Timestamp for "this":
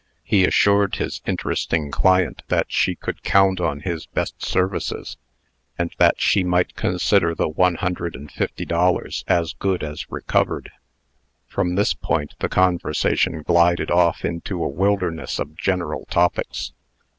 11.75-11.93